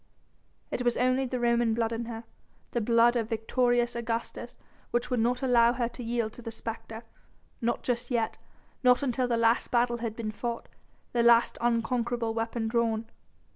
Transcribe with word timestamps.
It 0.71 0.81
was 0.81 0.97
only 0.97 1.27
the 1.27 1.39
Roman 1.39 1.75
blood 1.75 1.91
in 1.91 2.05
her, 2.05 2.23
the 2.71 2.81
blood 2.81 3.15
of 3.15 3.29
victorious 3.29 3.95
Augustus 3.95 4.57
which 4.89 5.11
would 5.11 5.19
not 5.19 5.43
allow 5.43 5.73
her 5.73 5.87
to 5.89 6.01
yield 6.03 6.33
to 6.33 6.41
the 6.41 6.49
spectre... 6.49 7.03
not 7.61 7.83
just 7.83 8.09
yet... 8.09 8.39
not 8.81 9.03
until 9.03 9.27
the 9.27 9.37
last 9.37 9.69
battle 9.69 9.97
had 9.97 10.15
been 10.15 10.31
fought 10.31 10.67
the 11.13 11.21
last 11.21 11.55
unconquerable 11.61 12.33
weapon 12.33 12.67
drawn. 12.67 13.11